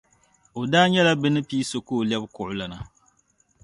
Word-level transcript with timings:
O 0.59 0.61
daa 0.71 0.85
nyɛla 0.91 1.13
bɛ 1.21 1.27
ni 1.31 1.41
pii 1.49 1.63
so 1.69 1.77
ka 1.87 1.93
o 1.99 2.07
lɛbi 2.09 2.27
kuɣulana. 2.35 2.77